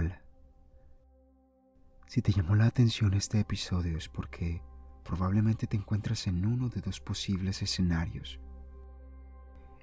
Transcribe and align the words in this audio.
Hola. 0.00 0.22
Si 2.06 2.22
te 2.22 2.32
llamó 2.32 2.54
la 2.54 2.64
atención 2.64 3.12
este 3.12 3.38
episodio 3.38 3.98
es 3.98 4.08
porque 4.08 4.62
probablemente 5.04 5.66
te 5.66 5.76
encuentras 5.76 6.26
en 6.26 6.46
uno 6.46 6.70
de 6.70 6.80
dos 6.80 7.00
posibles 7.00 7.60
escenarios. 7.60 8.40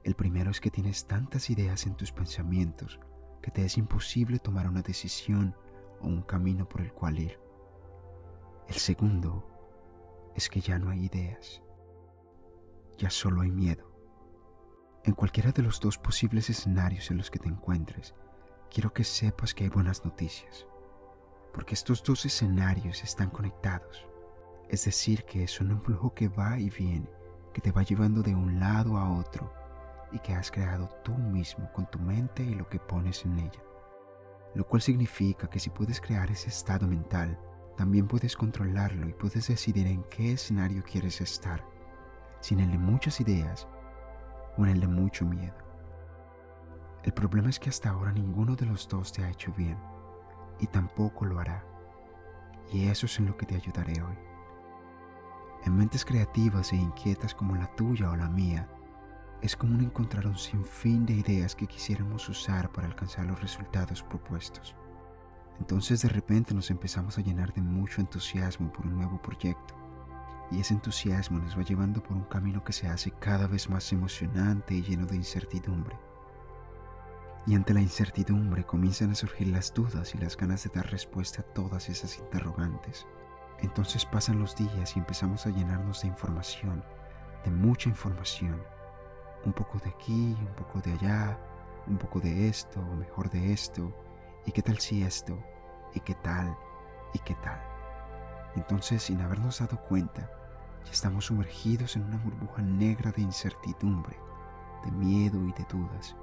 El 0.04 0.16
primero 0.16 0.50
es 0.50 0.60
que 0.60 0.72
tienes 0.72 1.06
tantas 1.06 1.52
ideas 1.52 1.86
en 1.86 1.94
tus 1.96 2.12
pensamientos 2.12 3.00
que 3.44 3.52
te 3.52 3.64
es 3.64 3.78
imposible 3.78 4.40
tomar 4.40 4.68
una 4.68 4.82
decisión 4.82 5.56
o 6.02 6.08
un 6.08 6.24
camino 6.24 6.68
por 6.68 6.82
el 6.82 6.92
cual 6.92 7.20
ir. 7.20 7.40
El 8.68 8.76
segundo 8.76 9.48
es 10.36 10.50
que 10.50 10.62
ya 10.62 10.80
no 10.80 10.90
hay 10.90 11.06
ideas, 11.06 11.62
ya 12.98 13.12
solo 13.12 13.42
hay 13.42 13.52
miedo. 13.52 13.88
En 15.04 15.14
cualquiera 15.14 15.52
de 15.52 15.62
los 15.62 15.80
dos 15.80 16.00
posibles 16.00 16.50
escenarios 16.50 17.12
en 17.12 17.18
los 17.18 17.30
que 17.30 17.38
te 17.38 17.50
encuentres, 17.50 18.16
quiero 18.72 18.94
que 18.94 19.04
sepas 19.04 19.54
que 19.54 19.64
hay 19.64 19.70
buenas 19.70 20.04
noticias, 20.06 20.68
porque 21.54 21.74
estos 21.74 22.04
dos 22.04 22.26
escenarios 22.26 23.04
están 23.04 23.30
conectados. 23.30 24.06
Es 24.70 24.86
decir, 24.86 25.24
que 25.24 25.48
son 25.48 25.72
un 25.72 25.82
flujo 25.82 26.14
que 26.14 26.28
va 26.28 26.60
y 26.60 26.70
viene, 26.70 27.10
que 27.54 27.62
te 27.62 27.72
va 27.72 27.84
llevando 27.84 28.22
de 28.22 28.36
un 28.36 28.60
lado 28.60 28.98
a 28.98 29.18
otro 29.18 29.52
y 30.12 30.20
que 30.20 30.34
has 30.34 30.52
creado 30.52 30.88
tú 31.04 31.14
mismo 31.16 31.72
con 31.74 31.90
tu 31.90 32.00
mente 32.00 32.44
y 32.44 32.54
lo 32.54 32.68
que 32.68 32.80
pones 32.80 33.26
en 33.26 33.40
ella. 33.40 33.64
Lo 34.54 34.68
cual 34.68 34.82
significa 34.82 35.50
que 35.50 35.60
si 35.60 35.70
puedes 35.70 36.02
crear 36.02 36.30
ese 36.32 36.50
estado 36.50 36.88
mental, 36.88 37.40
también 37.76 38.08
puedes 38.08 38.36
controlarlo 38.36 39.08
y 39.08 39.14
puedes 39.14 39.48
decidir 39.48 39.88
en 39.88 40.04
qué 40.04 40.34
escenario 40.34 40.84
quieres 40.84 41.22
estar, 41.22 41.64
si 42.42 42.56
en 42.56 42.62
el 42.62 42.72
de 42.72 42.78
muchas 42.78 43.22
ideas 43.22 43.68
o 44.58 44.66
en 44.66 44.72
el 44.72 44.80
de 44.80 44.88
mucho 44.88 45.26
miedo. 45.26 45.67
El 47.08 47.14
problema 47.14 47.50
es 47.50 47.58
que 47.58 47.70
hasta 47.70 47.92
ahora 47.92 48.12
ninguno 48.12 48.58
de 48.58 48.66
los 48.66 48.86
dos 48.90 49.14
te 49.14 49.24
ha 49.24 49.30
hecho 49.30 49.54
bien 49.54 49.78
y 50.60 50.68
tampoco 50.68 51.24
lo 51.24 51.40
hará. 51.40 51.64
Y 52.70 52.90
eso 52.90 53.06
es 53.06 53.18
en 53.18 53.28
lo 53.28 53.38
que 53.38 53.46
te 53.46 53.56
ayudaré 53.56 54.02
hoy. 54.02 54.18
En 55.64 55.78
mentes 55.78 56.04
creativas 56.04 56.74
e 56.74 56.76
inquietas 56.76 57.34
como 57.34 57.56
la 57.56 57.74
tuya 57.78 58.12
o 58.12 58.18
la 58.18 58.28
mía, 58.28 58.68
es 59.42 59.56
común 59.56 59.86
encontrar 59.86 60.28
un 60.28 60.38
sinfín 60.38 61.06
de 61.06 61.14
ideas 61.14 61.56
que 61.56 61.66
quisiéramos 61.66 62.28
usar 62.28 62.74
para 62.74 62.88
alcanzar 62.88 63.26
los 63.26 63.40
resultados 63.40 64.04
propuestos. 64.04 64.76
Entonces 65.62 66.02
de 66.02 66.10
repente 66.10 66.54
nos 66.54 66.70
empezamos 66.72 67.18
a 67.18 67.22
llenar 67.22 67.54
de 67.54 67.62
mucho 67.62 68.02
entusiasmo 68.02 68.70
por 68.74 68.86
un 68.86 68.98
nuevo 68.98 69.22
proyecto 69.22 69.76
y 70.52 70.60
ese 70.60 70.74
entusiasmo 70.74 71.40
nos 71.40 71.58
va 71.58 71.62
llevando 71.62 72.04
por 72.04 72.18
un 72.18 72.26
camino 72.26 72.66
que 72.66 72.74
se 72.74 72.90
hace 72.90 73.12
cada 73.12 73.48
vez 73.48 73.70
más 73.70 73.94
emocionante 73.94 74.74
y 74.74 74.82
lleno 74.82 75.06
de 75.06 75.16
incertidumbre. 75.16 76.07
Y 77.48 77.56
ante 77.56 77.74
la 77.74 77.82
incertidumbre 77.82 78.66
comienzan 78.66 79.12
a 79.12 79.16
surgir 79.16 79.48
las 79.48 79.74
dudas 79.74 80.14
y 80.14 80.18
las 80.18 80.36
ganas 80.36 80.66
de 80.66 80.70
dar 80.70 80.92
respuesta 80.92 81.42
a 81.42 81.54
todas 81.54 81.88
esas 81.88 82.20
interrogantes. 82.20 83.08
Entonces 83.60 84.06
pasan 84.06 84.38
los 84.38 84.54
días 84.56 84.96
y 84.96 85.00
empezamos 85.00 85.46
a 85.46 85.50
llenarnos 85.50 86.02
de 86.02 86.10
información, 86.10 86.84
de 87.46 87.52
mucha 87.52 87.88
información. 87.88 88.62
Un 89.46 89.54
poco 89.54 89.80
de 89.80 89.90
aquí, 89.90 90.36
un 90.38 90.54
poco 90.58 90.82
de 90.82 90.92
allá, 90.92 91.40
un 91.88 91.98
poco 91.98 92.20
de 92.20 92.50
esto, 92.50 92.82
o 92.82 92.96
mejor 92.96 93.30
de 93.30 93.54
esto, 93.54 93.96
y 94.46 94.52
qué 94.52 94.62
tal 94.62 94.78
si 94.80 95.04
esto, 95.04 95.42
y 95.96 96.02
qué 96.02 96.16
tal, 96.16 96.54
y 97.14 97.20
qué 97.20 97.36
tal. 97.36 97.62
Entonces, 98.56 99.04
sin 99.04 99.22
habernos 99.22 99.60
dado 99.60 99.82
cuenta, 99.84 100.30
ya 100.84 100.92
estamos 100.92 101.26
sumergidos 101.26 101.96
en 101.96 102.04
una 102.04 102.18
burbuja 102.18 102.62
negra 102.62 103.12
de 103.14 103.22
incertidumbre, 103.22 104.18
de 104.84 104.92
miedo 104.92 105.42
y 105.46 105.54
de 105.54 105.66
dudas. 105.72 106.16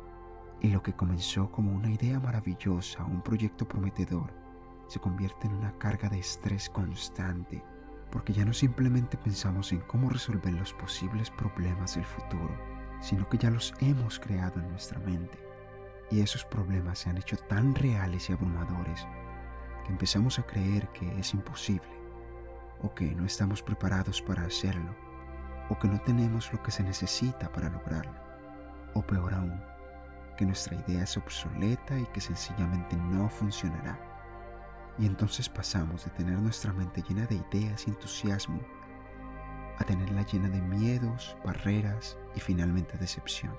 Y 0.61 0.69
lo 0.69 0.83
que 0.83 0.95
comenzó 0.95 1.51
como 1.51 1.73
una 1.73 1.91
idea 1.91 2.19
maravillosa, 2.21 3.05
un 3.05 3.23
proyecto 3.23 3.67
prometedor, 3.69 4.33
se 4.87 5.01
convierte 5.01 5.47
en 5.47 5.55
una 5.55 5.77
carga 5.79 6.09
de 6.09 6.19
estrés 6.19 6.69
constante, 6.71 7.63
porque 8.11 8.33
ya 8.33 8.45
no 8.45 8.53
simplemente 8.53 9.17
pensamos 9.17 9.73
en 9.73 9.81
cómo 9.81 10.09
resolver 10.09 10.53
los 10.53 10.73
posibles 10.75 11.31
problemas 11.31 11.97
del 11.97 12.05
futuro, 12.05 12.57
sino 13.01 13.29
que 13.29 13.39
ya 13.39 13.51
los 13.51 13.75
hemos 13.81 14.19
creado 14.19 14.61
en 14.61 14.71
nuestra 14.71 14.99
mente. 15.01 15.39
Y 16.11 16.21
esos 16.21 16.45
problemas 16.45 17.01
se 17.01 17.11
han 17.11 17.19
hecho 17.19 17.37
tan 17.37 17.75
reales 17.75 18.29
y 18.29 18.33
abrumadores 18.33 19.07
que 19.85 19.93
empezamos 19.93 20.39
a 20.39 20.47
creer 20.47 20.89
que 20.89 21.19
es 21.19 21.35
imposible 21.35 22.05
o 22.81 22.95
que 22.95 23.15
no 23.15 23.25
estamos 23.25 23.63
preparados 23.63 24.21
para 24.21 24.45
hacerlo, 24.45 24.95
o 25.71 25.79
que 25.79 25.89
no 25.89 26.01
tenemos 26.03 26.53
lo 26.53 26.63
que 26.63 26.71
se 26.71 26.83
necesita 26.83 27.51
para 27.51 27.71
lograrlo, 27.71 28.15
o 28.93 29.03
peor 29.03 29.35
aún, 29.35 29.61
que 30.37 30.47
nuestra 30.47 30.77
idea 30.77 31.03
es 31.03 31.17
obsoleta 31.17 31.99
y 31.99 32.07
que 32.07 32.21
sencillamente 32.21 32.97
no 32.97 33.29
funcionará. 33.29 33.99
Y 34.99 35.07
entonces 35.07 35.49
pasamos 35.49 36.05
de 36.05 36.11
tener 36.13 36.39
nuestra 36.39 36.73
mente 36.73 37.03
llena 37.09 37.27
de 37.27 37.43
ideas 37.51 37.87
y 37.87 37.91
entusiasmo 37.91 38.61
a 39.79 39.85
tenerla 39.85 40.23
llena 40.23 40.49
de 40.49 40.61
miedos, 40.61 41.37
barreras 41.45 42.17
y 42.35 42.41
finalmente 42.41 42.97
decepción. 42.99 43.57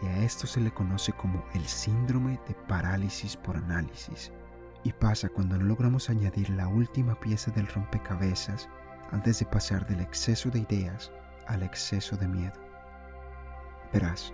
Y 0.00 0.06
a 0.06 0.18
esto 0.18 0.46
se 0.46 0.60
le 0.60 0.72
conoce 0.72 1.12
como 1.12 1.44
el 1.54 1.66
síndrome 1.66 2.40
de 2.46 2.54
parálisis 2.54 3.36
por 3.36 3.56
análisis 3.56 4.32
y 4.84 4.92
pasa 4.92 5.28
cuando 5.28 5.58
no 5.58 5.64
logramos 5.64 6.08
añadir 6.08 6.50
la 6.50 6.68
última 6.68 7.18
pieza 7.18 7.50
del 7.50 7.66
rompecabezas 7.66 8.68
antes 9.10 9.40
de 9.40 9.46
pasar 9.46 9.86
del 9.86 10.00
exceso 10.00 10.50
de 10.50 10.60
ideas 10.60 11.10
al 11.46 11.62
exceso 11.62 12.16
de 12.16 12.28
miedo. 12.28 12.54
Verás, 13.92 14.32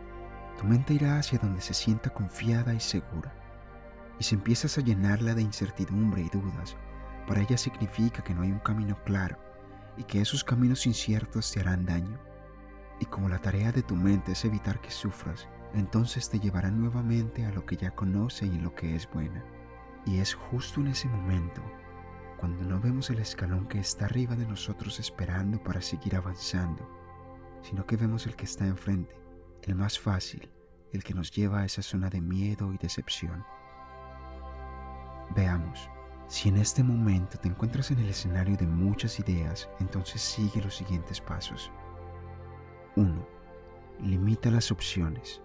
tu 0.56 0.64
mente 0.66 0.94
irá 0.94 1.18
hacia 1.18 1.38
donde 1.38 1.60
se 1.60 1.74
sienta 1.74 2.10
confiada 2.10 2.74
y 2.74 2.80
segura, 2.80 3.32
y 4.18 4.24
si 4.24 4.34
empiezas 4.34 4.78
a 4.78 4.80
llenarla 4.80 5.34
de 5.34 5.42
incertidumbre 5.42 6.22
y 6.22 6.28
dudas, 6.28 6.76
para 7.26 7.40
ella 7.40 7.56
significa 7.56 8.22
que 8.22 8.34
no 8.34 8.42
hay 8.42 8.52
un 8.52 8.60
camino 8.60 8.96
claro 9.04 9.38
y 9.96 10.04
que 10.04 10.20
esos 10.20 10.44
caminos 10.44 10.86
inciertos 10.86 11.50
te 11.50 11.60
harán 11.60 11.86
daño. 11.86 12.18
Y 13.00 13.06
como 13.06 13.28
la 13.28 13.40
tarea 13.40 13.72
de 13.72 13.82
tu 13.82 13.96
mente 13.96 14.32
es 14.32 14.44
evitar 14.44 14.80
que 14.80 14.90
sufras, 14.90 15.48
entonces 15.72 16.28
te 16.28 16.38
llevará 16.38 16.70
nuevamente 16.70 17.44
a 17.44 17.50
lo 17.50 17.66
que 17.66 17.76
ya 17.76 17.90
conoce 17.92 18.46
y 18.46 18.50
en 18.50 18.62
lo 18.62 18.74
que 18.74 18.94
es 18.94 19.10
buena. 19.10 19.44
Y 20.06 20.18
es 20.18 20.34
justo 20.34 20.80
en 20.80 20.88
ese 20.88 21.08
momento, 21.08 21.62
cuando 22.38 22.62
no 22.64 22.80
vemos 22.80 23.10
el 23.10 23.18
escalón 23.18 23.66
que 23.66 23.78
está 23.78 24.04
arriba 24.04 24.36
de 24.36 24.46
nosotros 24.46 25.00
esperando 25.00 25.62
para 25.62 25.80
seguir 25.80 26.14
avanzando, 26.14 26.88
sino 27.62 27.86
que 27.86 27.96
vemos 27.96 28.26
el 28.26 28.36
que 28.36 28.44
está 28.44 28.66
enfrente, 28.66 29.16
el 29.66 29.74
más 29.74 29.98
fácil, 29.98 30.50
el 30.92 31.02
que 31.02 31.14
nos 31.14 31.30
lleva 31.30 31.60
a 31.60 31.64
esa 31.64 31.82
zona 31.82 32.10
de 32.10 32.20
miedo 32.20 32.72
y 32.72 32.78
decepción. 32.78 33.44
Veamos, 35.34 35.88
si 36.28 36.48
en 36.48 36.56
este 36.56 36.82
momento 36.82 37.38
te 37.38 37.48
encuentras 37.48 37.90
en 37.90 37.98
el 37.98 38.08
escenario 38.08 38.56
de 38.56 38.66
muchas 38.66 39.18
ideas, 39.20 39.68
entonces 39.80 40.22
sigue 40.22 40.62
los 40.62 40.76
siguientes 40.76 41.20
pasos. 41.20 41.70
1. 42.96 43.26
Limita 44.00 44.50
las 44.50 44.70
opciones. 44.70 45.42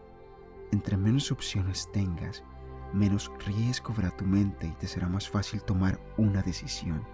Entre 0.71 0.97
menos 0.97 1.31
opciones 1.31 1.89
tengas, 1.91 2.43
menos 2.93 3.31
riesgo 3.45 3.93
verá 3.93 4.15
tu 4.15 4.25
mente 4.25 4.67
y 4.67 4.71
te 4.73 4.87
será 4.87 5.07
más 5.07 5.27
fácil 5.27 5.61
tomar 5.63 5.99
una 6.17 6.41
decisión. 6.41 7.05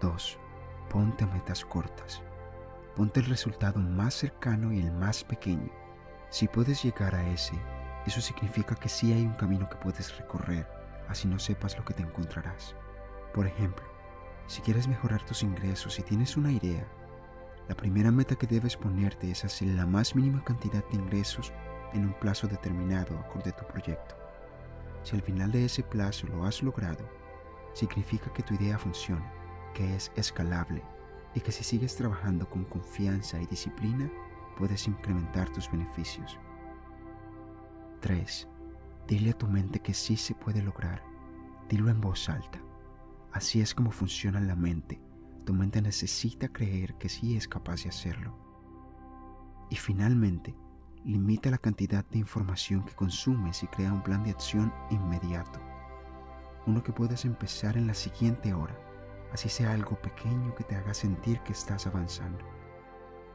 2. 0.00 0.38
Ponte 0.90 1.26
metas 1.26 1.64
cortas. 1.64 2.22
Ponte 2.96 3.20
el 3.20 3.26
resultado 3.26 3.78
más 3.78 4.14
cercano 4.14 4.72
y 4.72 4.80
el 4.80 4.90
más 4.90 5.22
pequeño. 5.22 5.70
Si 6.30 6.48
puedes 6.48 6.82
llegar 6.82 7.14
a 7.14 7.28
ese, 7.28 7.52
eso 8.06 8.22
significa 8.22 8.74
que 8.74 8.88
sí 8.88 9.12
hay 9.12 9.20
un 9.20 9.34
camino 9.34 9.68
que 9.68 9.76
puedes 9.76 10.16
recorrer, 10.16 10.66
así 11.06 11.28
no 11.28 11.38
sepas 11.38 11.76
lo 11.76 11.84
que 11.84 11.92
te 11.92 12.02
encontrarás. 12.02 12.74
Por 13.34 13.46
ejemplo, 13.46 13.84
si 14.46 14.62
quieres 14.62 14.88
mejorar 14.88 15.22
tus 15.26 15.42
ingresos 15.42 15.98
y 15.98 16.04
tienes 16.04 16.38
una 16.38 16.50
idea, 16.50 16.88
la 17.68 17.74
primera 17.74 18.10
meta 18.10 18.34
que 18.34 18.46
debes 18.46 18.78
ponerte 18.78 19.30
es 19.30 19.44
hacer 19.44 19.68
la 19.68 19.84
más 19.84 20.16
mínima 20.16 20.42
cantidad 20.42 20.82
de 20.88 20.96
ingresos 20.96 21.52
en 21.92 22.06
un 22.06 22.14
plazo 22.14 22.46
determinado 22.46 23.18
acorde 23.18 23.50
a 23.50 23.56
tu 23.56 23.66
proyecto. 23.66 24.16
Si 25.02 25.14
al 25.14 25.22
final 25.22 25.52
de 25.52 25.66
ese 25.66 25.82
plazo 25.82 26.26
lo 26.28 26.46
has 26.46 26.62
logrado, 26.62 27.06
significa 27.74 28.32
que 28.32 28.42
tu 28.42 28.54
idea 28.54 28.78
funciona, 28.78 29.30
que 29.74 29.94
es 29.94 30.10
escalable 30.16 30.82
y 31.36 31.40
que 31.40 31.52
si 31.52 31.62
sigues 31.62 31.94
trabajando 31.94 32.50
con 32.50 32.64
confianza 32.64 33.40
y 33.40 33.46
disciplina, 33.46 34.10
puedes 34.58 34.88
incrementar 34.88 35.48
tus 35.50 35.70
beneficios. 35.70 36.36
3. 38.00 38.48
Dile 39.06 39.30
a 39.30 39.38
tu 39.38 39.46
mente 39.46 39.78
que 39.78 39.94
sí 39.94 40.16
se 40.16 40.34
puede 40.34 40.60
lograr. 40.60 41.04
Dilo 41.68 41.88
en 41.88 42.00
voz 42.00 42.28
alta. 42.28 42.60
Así 43.32 43.60
es 43.60 43.72
como 43.72 43.92
funciona 43.92 44.40
la 44.40 44.56
mente. 44.56 45.00
Tu 45.44 45.54
mente 45.54 45.80
necesita 45.80 46.48
creer 46.48 46.94
que 46.94 47.08
sí 47.08 47.36
es 47.36 47.46
capaz 47.46 47.84
de 47.84 47.90
hacerlo. 47.90 48.36
Y 49.70 49.76
finalmente, 49.76 50.56
Limita 51.06 51.52
la 51.52 51.58
cantidad 51.58 52.04
de 52.06 52.18
información 52.18 52.82
que 52.82 52.92
consumes 52.92 53.62
y 53.62 53.68
crea 53.68 53.92
un 53.92 54.02
plan 54.02 54.24
de 54.24 54.32
acción 54.32 54.74
inmediato. 54.90 55.60
Uno 56.66 56.82
que 56.82 56.92
puedes 56.92 57.24
empezar 57.24 57.76
en 57.76 57.86
la 57.86 57.94
siguiente 57.94 58.52
hora, 58.52 58.76
así 59.32 59.48
sea 59.48 59.72
algo 59.72 59.96
pequeño 60.00 60.54
que 60.54 60.64
te 60.64 60.76
haga 60.76 60.94
sentir 60.94 61.40
que 61.40 61.52
estás 61.52 61.86
avanzando. 61.86 62.44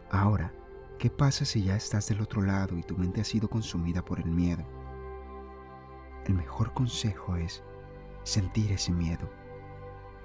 Ahora, 0.10 0.54
¿qué 1.00 1.10
pasa 1.10 1.46
si 1.46 1.64
ya 1.64 1.76
estás 1.76 2.08
del 2.08 2.22
otro 2.22 2.42
lado 2.42 2.78
y 2.78 2.84
tu 2.84 2.98
mente 2.98 3.22
ha 3.22 3.26
sido 3.26 3.50
consumida 3.50 4.04
por 4.04 4.20
el 4.20 4.30
miedo? 4.30 4.66
el 6.26 6.34
mejor 6.36 6.74
consejo 6.74 7.36
es 7.36 7.64
sentir 8.24 8.72
ese 8.72 8.92
miedo. 8.92 9.30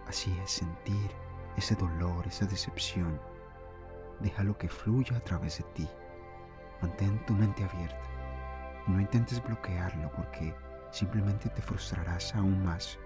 Así 0.07 0.37
es, 0.43 0.51
sentir 0.51 1.11
ese 1.57 1.75
dolor, 1.75 2.27
esa 2.27 2.47
decepción. 2.47 3.21
Déjalo 4.21 4.57
que 4.57 4.69
fluya 4.69 5.17
a 5.17 5.21
través 5.21 5.59
de 5.59 5.65
ti. 5.75 5.89
Mantén 6.83 7.25
tu 7.27 7.35
mente 7.35 7.65
abierta. 7.65 8.01
No 8.87 9.01
intentes 9.01 9.43
bloquearlo 9.43 10.11
porque 10.13 10.55
simplemente 10.91 11.49
te 11.49 11.63
frustrarás 11.63 12.35
aún 12.35 12.65
más. 12.65 12.99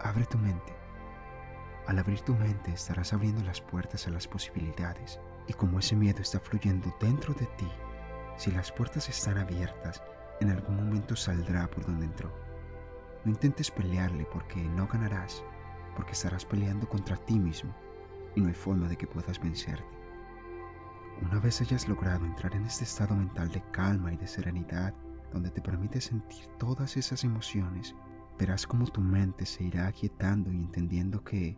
Abre 0.00 0.24
tu 0.26 0.38
mente. 0.38 0.72
Al 1.88 1.98
abrir 1.98 2.20
tu 2.20 2.34
mente 2.34 2.70
estarás 2.70 3.14
abriendo 3.14 3.42
las 3.42 3.62
puertas 3.62 4.06
a 4.06 4.10
las 4.10 4.28
posibilidades. 4.28 5.18
Y 5.46 5.54
como 5.54 5.78
ese 5.78 5.96
miedo 5.96 6.20
está 6.20 6.38
fluyendo 6.38 6.94
dentro 7.00 7.32
de 7.32 7.46
ti, 7.56 7.66
si 8.36 8.50
las 8.50 8.70
puertas 8.70 9.08
están 9.08 9.38
abiertas, 9.38 10.02
en 10.42 10.50
algún 10.50 10.76
momento 10.76 11.16
saldrá 11.16 11.66
por 11.66 11.86
donde 11.86 12.04
entró. 12.04 12.30
No 13.24 13.30
intentes 13.30 13.70
pelearle 13.70 14.26
porque 14.30 14.62
no 14.62 14.86
ganarás, 14.86 15.42
porque 15.96 16.12
estarás 16.12 16.44
peleando 16.44 16.86
contra 16.86 17.16
ti 17.16 17.38
mismo 17.38 17.74
y 18.36 18.42
no 18.42 18.48
hay 18.48 18.54
forma 18.54 18.86
de 18.86 18.98
que 18.98 19.06
puedas 19.06 19.40
vencerte. 19.40 19.98
Una 21.22 21.40
vez 21.40 21.62
hayas 21.62 21.88
logrado 21.88 22.26
entrar 22.26 22.54
en 22.54 22.66
este 22.66 22.84
estado 22.84 23.16
mental 23.16 23.50
de 23.50 23.62
calma 23.70 24.12
y 24.12 24.18
de 24.18 24.26
serenidad, 24.26 24.92
donde 25.32 25.50
te 25.50 25.62
permite 25.62 26.02
sentir 26.02 26.48
todas 26.58 26.98
esas 26.98 27.24
emociones, 27.24 27.94
verás 28.38 28.66
como 28.66 28.86
tu 28.88 29.00
mente 29.00 29.46
se 29.46 29.64
irá 29.64 29.86
aquietando 29.86 30.52
y 30.52 30.56
entendiendo 30.56 31.24
que 31.24 31.56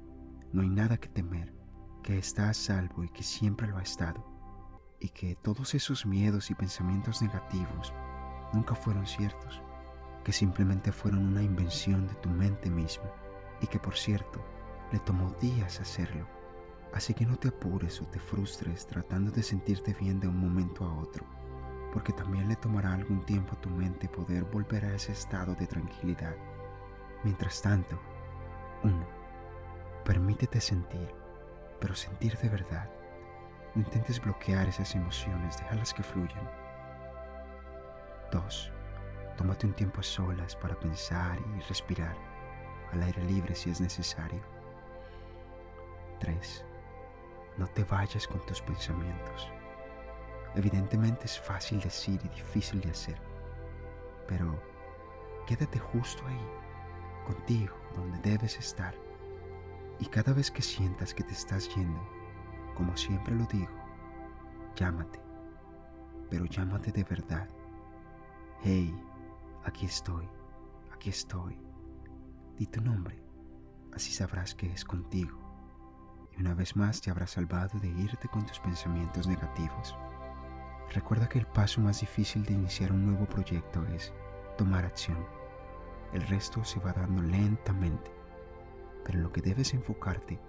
no 0.52 0.62
hay 0.62 0.68
nada 0.68 0.98
que 0.98 1.08
temer, 1.08 1.54
que 2.02 2.18
está 2.18 2.48
a 2.48 2.54
salvo 2.54 3.04
y 3.04 3.08
que 3.08 3.22
siempre 3.22 3.68
lo 3.68 3.78
ha 3.78 3.82
estado, 3.82 4.24
y 4.98 5.08
que 5.10 5.36
todos 5.36 5.74
esos 5.74 6.06
miedos 6.06 6.50
y 6.50 6.54
pensamientos 6.54 7.22
negativos 7.22 7.92
nunca 8.52 8.74
fueron 8.74 9.06
ciertos, 9.06 9.62
que 10.24 10.32
simplemente 10.32 10.92
fueron 10.92 11.26
una 11.26 11.42
invención 11.42 12.06
de 12.06 12.14
tu 12.16 12.28
mente 12.28 12.70
misma 12.70 13.10
y 13.60 13.66
que 13.66 13.78
por 13.78 13.96
cierto 13.96 14.44
le 14.92 14.98
tomó 15.00 15.30
días 15.40 15.80
hacerlo. 15.80 16.26
Así 16.92 17.14
que 17.14 17.24
no 17.24 17.36
te 17.36 17.48
apures 17.48 18.00
o 18.02 18.06
te 18.06 18.18
frustres 18.18 18.86
tratando 18.86 19.30
de 19.30 19.42
sentirte 19.42 19.94
bien 19.94 20.18
de 20.18 20.26
un 20.26 20.36
momento 20.36 20.84
a 20.84 20.98
otro, 20.98 21.24
porque 21.92 22.12
también 22.12 22.48
le 22.48 22.56
tomará 22.56 22.94
algún 22.94 23.24
tiempo 23.24 23.54
a 23.54 23.60
tu 23.60 23.70
mente 23.70 24.08
poder 24.08 24.44
volver 24.44 24.84
a 24.84 24.94
ese 24.94 25.12
estado 25.12 25.54
de 25.54 25.66
tranquilidad. 25.66 26.34
Mientras 27.22 27.62
tanto, 27.62 28.00
1. 28.82 29.19
Permítete 30.04 30.60
sentir, 30.60 31.14
pero 31.80 31.94
sentir 31.94 32.36
de 32.38 32.48
verdad. 32.48 32.88
No 33.74 33.82
intentes 33.82 34.20
bloquear 34.20 34.68
esas 34.68 34.94
emociones, 34.94 35.58
déjalas 35.58 35.94
que 35.94 36.02
fluyan. 36.02 36.50
2. 38.32 38.72
Tómate 39.36 39.66
un 39.66 39.74
tiempo 39.74 40.00
a 40.00 40.02
solas 40.02 40.56
para 40.56 40.78
pensar 40.78 41.38
y 41.56 41.60
respirar, 41.60 42.16
al 42.92 43.02
aire 43.02 43.22
libre 43.24 43.54
si 43.54 43.70
es 43.70 43.80
necesario. 43.80 44.42
3. 46.18 46.64
No 47.58 47.66
te 47.68 47.84
vayas 47.84 48.26
con 48.26 48.40
tus 48.46 48.60
pensamientos. 48.62 49.50
Evidentemente 50.54 51.26
es 51.26 51.38
fácil 51.38 51.80
decir 51.80 52.20
y 52.24 52.28
difícil 52.28 52.80
de 52.80 52.90
hacer, 52.90 53.20
pero 54.26 54.60
quédate 55.46 55.78
justo 55.78 56.26
ahí, 56.26 56.46
contigo, 57.24 57.76
donde 57.94 58.18
debes 58.18 58.58
estar. 58.58 58.94
Y 60.00 60.06
cada 60.06 60.32
vez 60.32 60.50
que 60.50 60.62
sientas 60.62 61.14
que 61.14 61.22
te 61.22 61.32
estás 61.32 61.74
yendo, 61.74 62.00
como 62.74 62.96
siempre 62.96 63.34
lo 63.34 63.44
digo, 63.46 63.70
llámate, 64.74 65.20
pero 66.28 66.46
llámate 66.46 66.90
de 66.90 67.04
verdad 67.04 67.48
Hey, 68.62 68.94
aquí 69.64 69.86
estoy, 69.86 70.28
aquí 70.92 71.08
estoy. 71.08 71.58
Di 72.58 72.66
tu 72.66 72.82
nombre, 72.82 73.18
así 73.94 74.12
sabrás 74.12 74.54
que 74.54 74.70
es 74.70 74.84
contigo. 74.84 75.38
Y 76.36 76.42
una 76.42 76.52
vez 76.52 76.76
más 76.76 77.00
te 77.00 77.10
habrá 77.10 77.26
salvado 77.26 77.78
de 77.78 77.88
irte 77.88 78.28
con 78.28 78.44
tus 78.44 78.60
pensamientos 78.60 79.26
negativos. 79.26 79.96
Recuerda 80.92 81.26
que 81.26 81.38
el 81.38 81.46
paso 81.46 81.80
más 81.80 82.02
difícil 82.02 82.44
de 82.44 82.52
iniciar 82.52 82.92
un 82.92 83.06
nuevo 83.06 83.24
proyecto 83.24 83.82
es 83.86 84.12
tomar 84.58 84.84
acción. 84.84 85.24
El 86.12 86.20
resto 86.26 86.62
se 86.62 86.78
va 86.80 86.92
dando 86.92 87.22
lentamente, 87.22 88.12
pero 89.04 89.18
lo 89.18 89.32
que 89.32 89.42
debes 89.42 89.74
enfocarte 89.74 90.40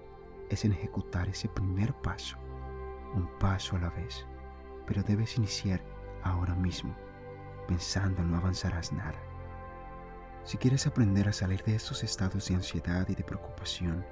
es 0.50 0.66
en 0.66 0.74
ejecutar 0.74 1.30
ese 1.30 1.48
primer 1.50 1.94
paso, 2.02 2.38
un 3.14 3.28
paso 3.40 3.76
a 3.76 3.80
la 3.80 3.90
vez, 3.90 4.26
pero 4.86 5.04
debes 5.04 5.38
iniciar 5.38 5.82
ahora 6.24 6.56
mismo 6.56 6.96
pensando 7.68 8.24
no 8.24 8.38
avanzarás 8.38 8.92
nada. 8.92 9.18
Si 10.44 10.58
quieres 10.58 10.88
aprender 10.88 11.30
a 11.30 11.34
salir 11.34 11.64
de 11.64 11.76
estos 11.76 12.04
estados 12.04 12.48
de 12.50 12.56
ansiedad 12.56 13.08
y 13.08 13.16
de 13.16 13.24
preocupación, 13.24 14.06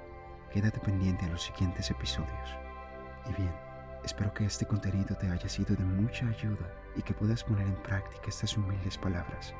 quédate 0.50 0.80
pendiente 0.80 1.26
a 1.26 1.28
los 1.28 1.42
siguientes 1.42 1.90
episodios. 1.90 2.50
Y 3.28 3.34
bien, 3.34 3.54
espero 4.04 4.32
que 4.32 4.46
este 4.46 4.66
contenido 4.66 5.14
te 5.16 5.28
haya 5.28 5.48
sido 5.48 5.76
de 5.76 5.84
mucha 5.84 6.26
ayuda 6.26 6.72
y 6.96 7.02
que 7.02 7.12
puedas 7.12 7.44
poner 7.44 7.66
en 7.66 7.82
práctica 7.82 8.28
estas 8.28 8.56
humildes 8.56 8.96
palabras. 8.96 9.54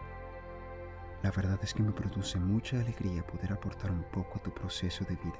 La 1.23 1.31
verdad 1.31 1.59
es 1.63 1.75
que 1.75 1.83
me 1.83 1.93
produce 1.93 2.39
mucha 2.39 2.81
alegría 2.81 3.27
poder 3.27 3.53
aportar 3.53 3.91
un 3.91 4.03
poco 4.05 4.39
a 4.39 4.43
tu 4.43 4.53
proceso 4.53 5.05
de 5.05 5.17
vida. 5.17 5.39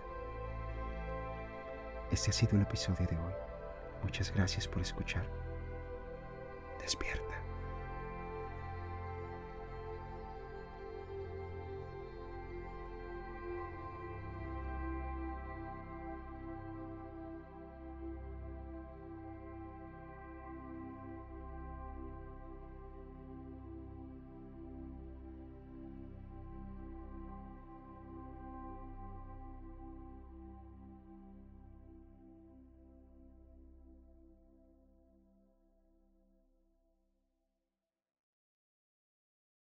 Este 2.11 2.31
ha 2.31 2.33
sido 2.33 2.57
el 2.57 2.63
episodio 2.63 3.07
de 3.07 3.17
hoy. 3.17 3.33
Muchas 4.03 4.33
gracias 4.35 4.69
por 4.69 4.83
escuchar. 4.83 5.25
Despierta. 6.81 7.40